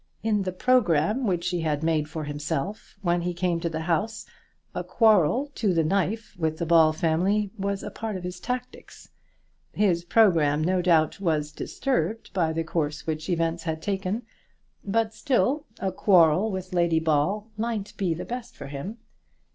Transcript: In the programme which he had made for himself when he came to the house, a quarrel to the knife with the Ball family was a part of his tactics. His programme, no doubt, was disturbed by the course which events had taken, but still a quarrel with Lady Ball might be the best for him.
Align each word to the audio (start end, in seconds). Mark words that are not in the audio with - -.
In 0.23 0.41
the 0.41 0.51
programme 0.51 1.27
which 1.27 1.49
he 1.49 1.61
had 1.61 1.83
made 1.83 2.09
for 2.09 2.23
himself 2.23 2.95
when 3.03 3.21
he 3.21 3.35
came 3.35 3.59
to 3.59 3.69
the 3.69 3.81
house, 3.81 4.25
a 4.73 4.83
quarrel 4.83 5.51
to 5.53 5.75
the 5.75 5.83
knife 5.83 6.35
with 6.39 6.57
the 6.57 6.65
Ball 6.65 6.91
family 6.91 7.51
was 7.55 7.83
a 7.83 7.91
part 7.91 8.15
of 8.17 8.23
his 8.23 8.39
tactics. 8.39 9.09
His 9.73 10.03
programme, 10.03 10.63
no 10.63 10.81
doubt, 10.81 11.19
was 11.21 11.51
disturbed 11.51 12.33
by 12.33 12.51
the 12.51 12.63
course 12.63 13.05
which 13.05 13.29
events 13.29 13.61
had 13.61 13.79
taken, 13.79 14.23
but 14.83 15.13
still 15.13 15.67
a 15.79 15.91
quarrel 15.91 16.49
with 16.49 16.73
Lady 16.73 16.99
Ball 16.99 17.47
might 17.55 17.93
be 17.95 18.15
the 18.15 18.25
best 18.25 18.55
for 18.57 18.65
him. 18.65 18.97